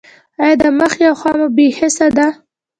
ایا 0.43 0.55
د 0.61 0.63
مخ 0.79 0.91
یوه 1.05 1.17
خوا 1.19 1.31
مو 1.39 1.47
بې 1.55 1.67
حسه 1.77 2.07
ده؟ 2.17 2.27